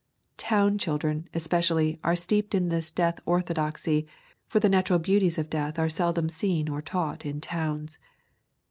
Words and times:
Town 0.41 0.79
children, 0.79 1.29
especially, 1.35 1.99
are 2.03 2.15
steeped 2.15 2.55
in 2.55 2.69
this 2.69 2.89
death 2.91 3.19
orthodoxy, 3.23 4.07
for 4.47 4.59
the 4.59 4.67
natural 4.67 4.97
beauties 4.97 5.37
of 5.37 5.47
death 5.47 5.77
are 5.77 5.89
seldom 5.89 6.27
seen 6.27 6.67
or 6.69 6.81
taught 6.81 7.23
in 7.23 7.39
towns. 7.39 7.99